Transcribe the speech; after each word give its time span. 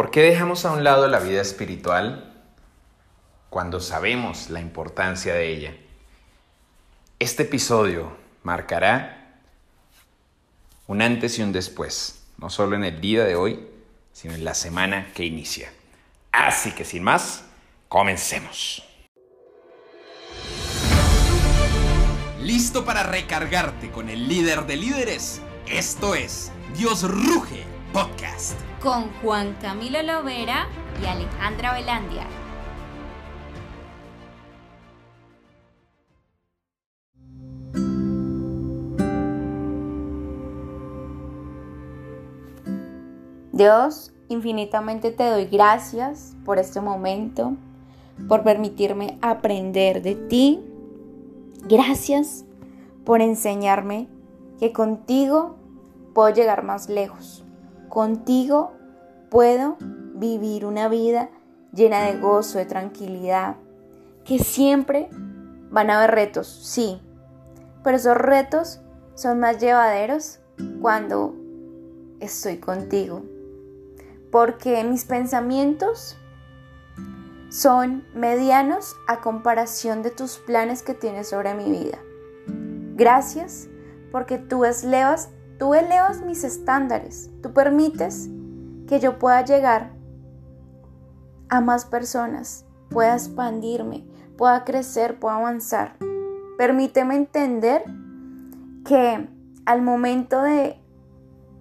¿Por 0.00 0.10
qué 0.10 0.22
dejamos 0.22 0.64
a 0.64 0.72
un 0.72 0.82
lado 0.82 1.06
la 1.08 1.18
vida 1.18 1.42
espiritual 1.42 2.32
cuando 3.50 3.80
sabemos 3.80 4.48
la 4.48 4.58
importancia 4.58 5.34
de 5.34 5.52
ella? 5.52 5.76
Este 7.18 7.42
episodio 7.42 8.16
marcará 8.42 9.36
un 10.86 11.02
antes 11.02 11.38
y 11.38 11.42
un 11.42 11.52
después, 11.52 12.24
no 12.38 12.48
solo 12.48 12.76
en 12.76 12.84
el 12.84 12.98
día 13.02 13.24
de 13.24 13.36
hoy, 13.36 13.68
sino 14.14 14.32
en 14.32 14.42
la 14.42 14.54
semana 14.54 15.12
que 15.12 15.26
inicia. 15.26 15.70
Así 16.32 16.72
que 16.72 16.86
sin 16.86 17.02
más, 17.02 17.44
comencemos. 17.90 18.82
¿Listo 22.40 22.86
para 22.86 23.02
recargarte 23.02 23.90
con 23.90 24.08
el 24.08 24.28
líder 24.28 24.64
de 24.64 24.76
líderes? 24.76 25.42
Esto 25.66 26.14
es 26.14 26.50
Dios 26.74 27.02
Ruge 27.02 27.66
Podcast. 27.92 28.58
Con 28.82 29.12
Juan 29.20 29.58
Camilo 29.60 30.02
Lovera 30.02 30.66
y 31.02 31.06
Alejandra 31.06 31.74
Velandia. 31.74 32.24
Dios, 43.52 44.12
infinitamente 44.30 45.10
te 45.10 45.24
doy 45.24 45.44
gracias 45.44 46.34
por 46.46 46.58
este 46.58 46.80
momento, 46.80 47.56
por 48.28 48.42
permitirme 48.42 49.18
aprender 49.20 50.00
de 50.00 50.14
ti. 50.14 50.58
Gracias 51.68 52.46
por 53.04 53.20
enseñarme 53.20 54.08
que 54.58 54.72
contigo 54.72 55.56
puedo 56.14 56.30
llegar 56.30 56.64
más 56.64 56.88
lejos. 56.88 57.44
Contigo 57.90 58.72
puedo 59.28 59.76
vivir 60.14 60.64
una 60.64 60.88
vida 60.88 61.28
llena 61.74 62.04
de 62.04 62.18
gozo, 62.18 62.56
de 62.56 62.64
tranquilidad, 62.64 63.56
que 64.24 64.38
siempre 64.38 65.10
van 65.70 65.90
a 65.90 65.98
haber 65.98 66.12
retos, 66.12 66.48
sí, 66.48 67.02
pero 67.84 67.98
esos 67.98 68.16
retos 68.16 68.80
son 69.14 69.40
más 69.40 69.58
llevaderos 69.58 70.40
cuando 70.80 71.34
estoy 72.20 72.56
contigo 72.56 73.22
porque 74.30 74.82
mis 74.84 75.04
pensamientos 75.04 76.16
son 77.48 78.04
medianos 78.14 78.96
a 79.08 79.20
comparación 79.20 80.02
de 80.02 80.10
tus 80.10 80.38
planes 80.38 80.82
que 80.82 80.94
tienes 80.94 81.28
sobre 81.28 81.54
mi 81.54 81.70
vida. 81.70 81.98
Gracias 82.94 83.68
porque 84.12 84.38
tú 84.38 84.64
elevas, 84.64 85.30
tú 85.60 85.74
elevas 85.74 86.22
mis 86.22 86.42
estándares, 86.42 87.30
tú 87.42 87.52
permites 87.52 88.30
que 88.88 88.98
yo 88.98 89.18
pueda 89.18 89.44
llegar 89.44 89.90
a 91.50 91.60
más 91.60 91.84
personas, 91.84 92.64
pueda 92.88 93.12
expandirme, 93.12 94.06
pueda 94.38 94.64
crecer, 94.64 95.20
pueda 95.20 95.36
avanzar. 95.36 95.96
Permíteme 96.56 97.14
entender 97.14 97.84
que 98.86 99.28
al 99.66 99.82
momento 99.82 100.40
de, 100.40 100.78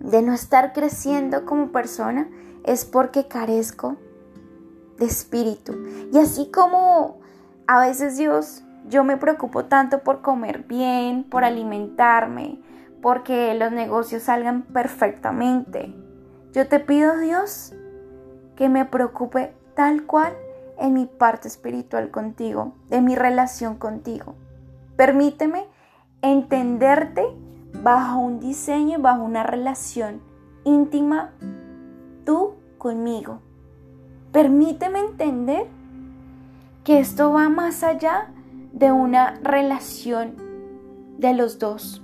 de 0.00 0.22
no 0.22 0.32
estar 0.32 0.72
creciendo 0.72 1.44
como 1.44 1.70
persona, 1.70 2.30
es 2.64 2.86
porque 2.86 3.28
carezco 3.28 3.98
de 4.98 5.04
espíritu. 5.04 5.74
Y 6.10 6.18
así 6.18 6.50
como 6.50 7.20
a 7.66 7.78
veces 7.80 8.16
Dios, 8.16 8.64
yo 8.88 9.04
me 9.04 9.18
preocupo 9.18 9.66
tanto 9.66 10.02
por 10.02 10.22
comer 10.22 10.62
bien, 10.62 11.24
por 11.24 11.44
alimentarme, 11.44 12.62
porque 13.02 13.52
los 13.54 13.72
negocios 13.72 14.22
salgan 14.22 14.62
perfectamente. 14.62 15.94
Yo 16.52 16.68
te 16.68 16.80
pido, 16.80 17.18
Dios, 17.18 17.74
que 18.56 18.68
me 18.68 18.84
preocupe 18.84 19.52
tal 19.74 20.06
cual 20.06 20.32
en 20.78 20.94
mi 20.94 21.06
parte 21.06 21.48
espiritual 21.48 22.10
contigo, 22.10 22.74
de 22.88 23.00
mi 23.00 23.16
relación 23.16 23.76
contigo. 23.76 24.36
Permíteme 24.96 25.66
entenderte 26.22 27.26
bajo 27.82 28.20
un 28.20 28.40
diseño, 28.40 29.00
bajo 29.00 29.24
una 29.24 29.42
relación 29.42 30.22
íntima 30.64 31.32
tú 32.24 32.54
conmigo. 32.78 33.40
Permíteme 34.32 35.00
entender 35.00 35.66
que 36.84 37.00
esto 37.00 37.32
va 37.32 37.48
más 37.48 37.82
allá 37.82 38.28
de 38.72 38.92
una 38.92 39.38
relación 39.42 40.34
de 41.18 41.34
los 41.34 41.58
dos. 41.58 42.01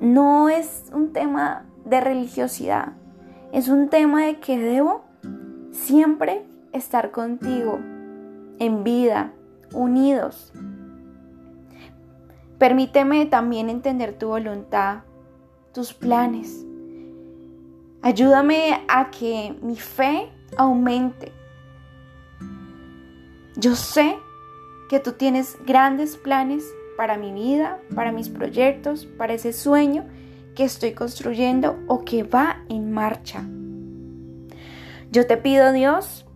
No 0.00 0.48
es 0.48 0.90
un 0.94 1.12
tema 1.12 1.66
de 1.84 2.00
religiosidad, 2.00 2.92
es 3.52 3.68
un 3.68 3.88
tema 3.88 4.24
de 4.24 4.40
que 4.40 4.58
debo 4.58 5.04
siempre 5.72 6.46
estar 6.72 7.10
contigo, 7.10 7.78
en 8.58 8.82
vida, 8.84 9.32
unidos. 9.72 10.52
Permíteme 12.58 13.26
también 13.26 13.68
entender 13.68 14.18
tu 14.18 14.28
voluntad, 14.28 15.00
tus 15.72 15.92
planes. 15.92 16.64
Ayúdame 18.02 18.84
a 18.88 19.10
que 19.10 19.56
mi 19.62 19.76
fe 19.76 20.30
aumente. 20.56 21.32
Yo 23.56 23.76
sé 23.76 24.16
que 24.88 25.00
tú 25.00 25.12
tienes 25.12 25.58
grandes 25.66 26.16
planes 26.16 26.64
para 27.00 27.16
mi 27.16 27.32
vida, 27.32 27.78
para 27.94 28.12
mis 28.12 28.28
proyectos, 28.28 29.06
para 29.06 29.32
ese 29.32 29.54
sueño 29.54 30.04
que 30.54 30.64
estoy 30.64 30.92
construyendo 30.92 31.78
o 31.86 32.04
que 32.04 32.24
va 32.24 32.58
en 32.68 32.92
marcha. 32.92 33.42
Yo 35.10 35.26
te 35.26 35.38
pido, 35.38 35.72
Dios, 35.72 36.26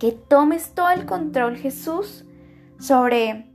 que 0.00 0.10
tomes 0.10 0.74
todo 0.74 0.90
el 0.90 1.06
control, 1.06 1.56
Jesús, 1.56 2.24
sobre 2.80 3.52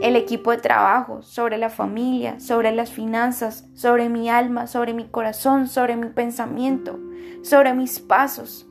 el 0.00 0.14
equipo 0.14 0.52
de 0.52 0.58
trabajo, 0.58 1.20
sobre 1.22 1.58
la 1.58 1.68
familia, 1.68 2.38
sobre 2.38 2.70
las 2.70 2.92
finanzas, 2.92 3.66
sobre 3.74 4.08
mi 4.08 4.30
alma, 4.30 4.68
sobre 4.68 4.94
mi 4.94 5.08
corazón, 5.08 5.66
sobre 5.66 5.96
mi 5.96 6.10
pensamiento, 6.10 6.96
sobre 7.42 7.74
mis 7.74 7.98
pasos. 7.98 8.68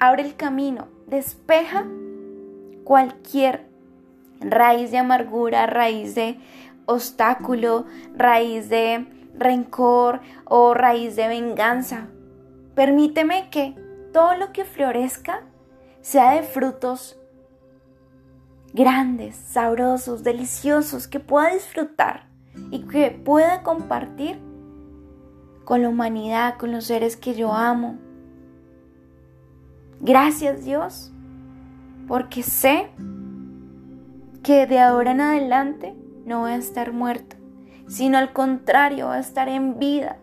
Abre 0.00 0.24
el 0.24 0.34
camino, 0.34 0.88
despeja 1.06 1.86
cualquier 2.82 3.73
raíz 4.40 4.90
de 4.90 4.98
amargura, 4.98 5.66
raíz 5.66 6.14
de 6.14 6.38
obstáculo, 6.86 7.86
raíz 8.14 8.68
de 8.68 9.06
rencor 9.36 10.20
o 10.44 10.74
raíz 10.74 11.16
de 11.16 11.28
venganza. 11.28 12.08
Permíteme 12.74 13.50
que 13.50 13.74
todo 14.12 14.36
lo 14.36 14.52
que 14.52 14.64
florezca 14.64 15.42
sea 16.00 16.32
de 16.32 16.42
frutos 16.42 17.18
grandes, 18.72 19.36
sabrosos, 19.36 20.24
deliciosos, 20.24 21.06
que 21.06 21.20
pueda 21.20 21.54
disfrutar 21.54 22.26
y 22.70 22.80
que 22.80 23.10
pueda 23.10 23.62
compartir 23.62 24.38
con 25.64 25.82
la 25.82 25.88
humanidad, 25.88 26.58
con 26.58 26.72
los 26.72 26.84
seres 26.84 27.16
que 27.16 27.34
yo 27.34 27.52
amo. 27.52 27.96
Gracias 30.00 30.64
Dios, 30.64 31.12
porque 32.06 32.42
sé 32.42 32.90
que 34.44 34.66
de 34.66 34.78
ahora 34.78 35.12
en 35.12 35.22
adelante 35.22 35.96
no 36.26 36.40
voy 36.40 36.52
a 36.52 36.56
estar 36.56 36.92
muerto, 36.92 37.36
sino 37.88 38.18
al 38.18 38.32
contrario, 38.32 39.06
voy 39.06 39.16
a 39.16 39.20
estar 39.20 39.48
en 39.48 39.78
vida, 39.78 40.18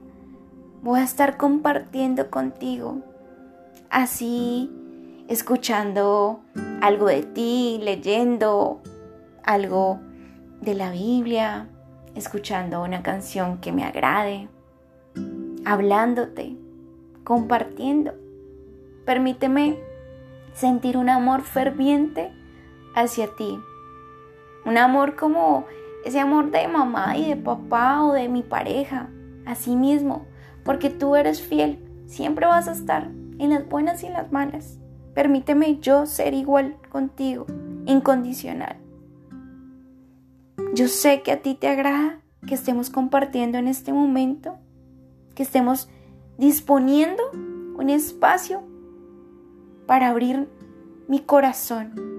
voy 0.84 1.00
a 1.00 1.04
estar 1.04 1.38
compartiendo 1.38 2.30
contigo. 2.30 3.02
Así 3.90 4.72
escuchando 5.28 6.42
algo 6.82 7.08
de 7.08 7.24
ti, 7.24 7.80
leyendo 7.82 8.82
algo 9.44 10.00
de 10.62 10.76
la 10.76 10.92
Biblia, 10.92 11.68
escuchando 12.16 12.84
una 12.84 13.02
canción 13.02 13.58
que 13.58 13.72
me 13.72 13.84
agrade, 13.84 14.50
hablándote, 15.66 16.56
compartiendo. 17.24 18.14
Permíteme 19.04 19.80
sentir 20.54 20.96
un 20.96 21.10
amor 21.10 21.42
ferviente 21.42 22.32
hacia 22.94 23.36
ti. 23.36 23.58
Un 24.66 24.78
amor 24.78 25.16
como 25.16 25.66
ese 26.06 26.20
amor 26.20 26.52
de 26.52 26.68
mamá 26.68 27.18
y 27.18 27.28
de 27.28 27.36
papá 27.36 28.04
o 28.04 28.14
de 28.14 28.30
mi 28.30 28.44
pareja, 28.44 29.10
así 29.46 29.76
mismo, 29.76 30.26
porque 30.64 30.90
tú 30.90 31.16
eres 31.16 31.42
fiel, 31.42 31.80
siempre 32.06 32.46
vas 32.46 32.68
a 32.68 32.74
estar 32.74 33.10
en 33.40 33.50
las 33.50 33.68
buenas 33.68 34.04
y 34.04 34.08
en 34.08 34.14
las 34.14 34.32
malas. 34.32 34.80
Permíteme 35.14 35.80
yo 35.80 36.06
ser 36.06 36.34
igual 36.34 36.78
contigo, 36.90 37.46
incondicional. 37.86 38.78
Yo 40.74 40.88
sé 40.88 41.22
que 41.22 41.32
a 41.32 41.42
ti 41.42 41.56
te 41.56 41.68
agrada 41.68 42.20
que 42.48 42.56
estemos 42.56 42.90
compartiendo 42.90 43.58
en 43.58 43.68
este 43.68 43.94
momento, 43.94 44.58
que 45.36 45.44
estemos 45.44 45.90
disponiendo 46.38 47.22
un 47.32 47.90
espacio 47.90 48.64
para 49.86 50.10
abrir 50.10 50.48
mi 51.08 51.20
corazón. 51.20 52.11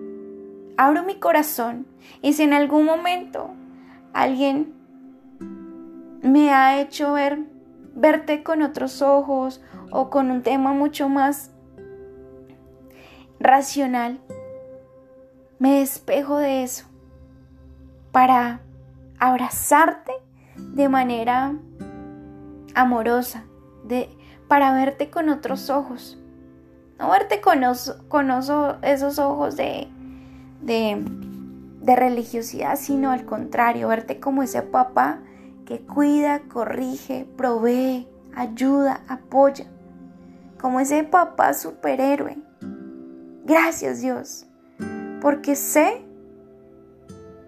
Abro 0.83 1.05
mi 1.05 1.15
corazón 1.15 1.87
y 2.23 2.33
si 2.33 2.43
en 2.43 2.53
algún 2.53 2.85
momento 2.85 3.51
alguien 4.13 4.75
me 6.23 6.53
ha 6.53 6.81
hecho 6.81 7.13
ver 7.13 7.39
verte 7.95 8.43
con 8.43 8.63
otros 8.63 9.01
ojos 9.01 9.63
o 9.93 10.11
con 10.11 10.33
un 10.33 10.43
tema 10.43 10.73
mucho 10.73 11.09
más 11.09 11.53
racional, 13.39 14.19
me 15.61 15.79
despejo 15.79 16.39
de 16.39 16.65
eso 16.65 16.87
para 18.11 18.63
abrazarte 19.21 20.11
de 20.57 20.89
manera 20.89 21.55
amorosa, 22.75 23.45
de, 23.85 24.09
para 24.49 24.75
verte 24.75 25.11
con 25.11 25.29
otros 25.29 25.71
ojos. 25.71 26.19
No 26.99 27.09
verte 27.09 27.41
con, 27.41 27.63
esos 27.63 29.19
ojos 29.21 29.55
de, 29.55 29.89
de, 30.63 31.05
de 31.81 31.97
religiosidad, 31.97 32.77
sino 32.77 33.11
al 33.11 33.25
contrario, 33.25 33.89
verte 33.89 34.21
como 34.21 34.43
ese 34.43 34.63
papá 34.63 35.21
que 35.67 35.81
cuida, 35.81 36.43
corrige, 36.49 37.27
provee, 37.37 38.09
ayuda, 38.35 39.03
apoya. 39.09 39.67
Como 40.61 40.81
ese 40.81 41.05
papá 41.05 41.55
superhéroe. 41.55 42.39
Gracias 43.45 44.01
Dios, 44.01 44.47
porque 45.21 45.57
sé, 45.57 46.05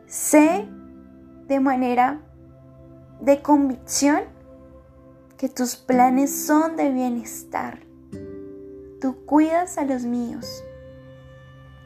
sé 0.07 0.67
de 1.47 1.61
manera 1.61 2.21
de 3.21 3.41
convicción 3.41 4.23
que 5.37 5.49
tus 5.49 5.77
planes 5.77 6.35
son 6.47 6.77
de 6.77 6.91
bienestar. 6.91 7.81
Tú 9.01 9.25
cuidas 9.27 9.79
a 9.79 9.85
los 9.85 10.05
míos. 10.05 10.65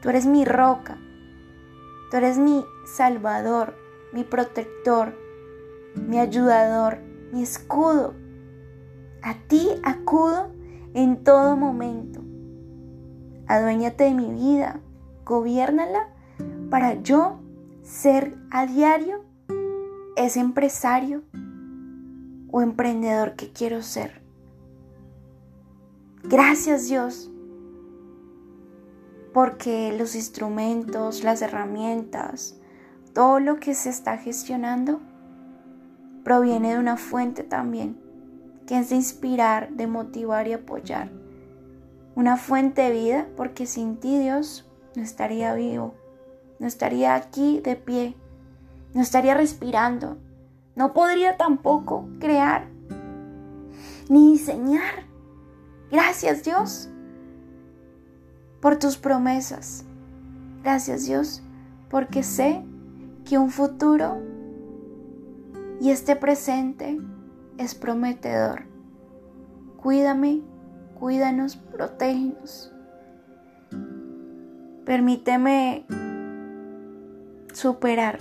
Tú 0.01 0.09
eres 0.09 0.25
mi 0.25 0.45
roca. 0.45 0.97
Tú 2.09 2.17
eres 2.17 2.37
mi 2.37 2.65
salvador, 2.85 3.75
mi 4.13 4.23
protector, 4.23 5.13
mi 5.95 6.19
ayudador, 6.19 6.99
mi 7.31 7.43
escudo. 7.43 8.13
A 9.21 9.35
ti 9.47 9.69
acudo 9.83 10.51
en 10.93 11.23
todo 11.23 11.55
momento. 11.55 12.21
Aduéñate 13.47 14.05
de 14.05 14.13
mi 14.13 14.31
vida, 14.31 14.79
gobiernala 15.25 16.09
para 16.69 17.01
yo 17.01 17.39
ser 17.83 18.35
a 18.51 18.65
diario 18.65 19.23
ese 20.15 20.39
empresario 20.39 21.23
o 22.51 22.61
emprendedor 22.61 23.35
que 23.35 23.51
quiero 23.51 23.81
ser. 23.81 24.21
Gracias 26.23 26.87
Dios, 26.87 27.31
porque 29.33 29.95
los 29.97 30.15
instrumentos, 30.15 31.23
las 31.23 31.41
herramientas, 31.41 32.55
todo 33.13 33.39
lo 33.39 33.59
que 33.59 33.73
se 33.73 33.89
está 33.89 34.17
gestionando 34.17 34.99
proviene 36.23 36.73
de 36.73 36.79
una 36.79 36.97
fuente 36.97 37.43
también, 37.43 37.99
que 38.67 38.79
es 38.79 38.89
de 38.89 38.95
inspirar, 38.95 39.71
de 39.71 39.87
motivar 39.87 40.47
y 40.47 40.53
apoyar. 40.53 41.11
Una 42.15 42.37
fuente 42.37 42.81
de 42.83 42.91
vida, 42.91 43.27
porque 43.37 43.65
sin 43.65 43.97
ti 43.97 44.17
Dios 44.17 44.69
no 44.95 45.03
estaría 45.03 45.53
vivo, 45.53 45.93
no 46.59 46.67
estaría 46.67 47.15
aquí 47.15 47.61
de 47.61 47.75
pie, 47.75 48.15
no 48.93 49.01
estaría 49.01 49.35
respirando, 49.35 50.17
no 50.75 50.93
podría 50.93 51.37
tampoco 51.37 52.09
crear 52.19 52.67
ni 54.09 54.31
diseñar. 54.31 55.05
Gracias 55.91 56.43
Dios 56.43 56.89
por 58.61 58.77
tus 58.77 58.97
promesas. 58.97 59.85
Gracias 60.63 61.05
Dios 61.05 61.41
porque 61.89 62.23
sé 62.23 62.63
que 63.25 63.37
un 63.37 63.49
futuro 63.49 64.17
y 65.79 65.91
este 65.91 66.15
presente 66.15 66.99
es 67.57 67.75
prometedor. 67.75 68.63
Cuídame, 69.77 70.41
cuídanos, 70.99 71.55
protégenos. 71.55 72.73
Permíteme 74.85 75.85
superar 77.53 78.19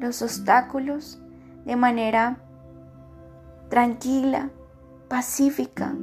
los 0.00 0.22
obstáculos 0.22 1.20
de 1.64 1.76
manera 1.76 2.38
tranquila, 3.68 4.50
pacífica 5.08 5.94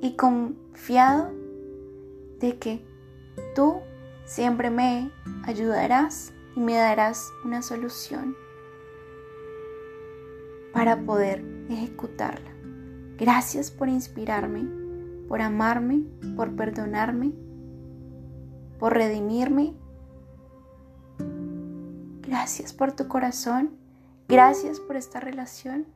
y 0.00 0.12
confiado 0.12 1.35
de 2.40 2.58
que 2.58 2.84
tú 3.54 3.80
siempre 4.24 4.70
me 4.70 5.10
ayudarás 5.44 6.32
y 6.54 6.60
me 6.60 6.74
darás 6.74 7.30
una 7.44 7.62
solución 7.62 8.36
para 10.72 10.98
poder 11.04 11.44
ejecutarla. 11.70 12.50
Gracias 13.16 13.70
por 13.70 13.88
inspirarme, 13.88 14.68
por 15.28 15.40
amarme, 15.40 16.02
por 16.36 16.54
perdonarme, 16.54 17.32
por 18.78 18.94
redimirme. 18.94 19.74
Gracias 22.20 22.72
por 22.72 22.92
tu 22.92 23.08
corazón, 23.08 23.70
gracias 24.28 24.80
por 24.80 24.96
esta 24.96 25.20
relación 25.20 25.86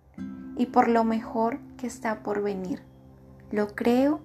y 0.57 0.67
por 0.67 0.89
lo 0.89 1.05
mejor 1.05 1.59
que 1.77 1.87
está 1.87 2.23
por 2.23 2.43
venir. 2.43 2.83
Lo 3.51 3.69
creo 3.75 4.21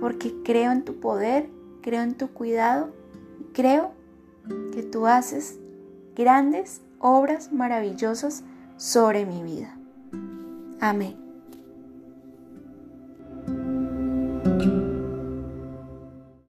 porque 0.00 0.34
creo 0.44 0.72
en 0.72 0.84
tu 0.84 1.00
poder, 1.00 1.48
creo 1.82 2.02
en 2.02 2.14
tu 2.14 2.28
cuidado 2.28 2.90
y 3.40 3.44
creo 3.52 3.92
que 4.72 4.82
tú 4.82 5.06
haces 5.06 5.58
grandes 6.14 6.80
obras 6.98 7.52
maravillosas 7.52 8.42
sobre 8.76 9.26
mi 9.26 9.42
vida. 9.42 9.76
Amén. 10.80 11.27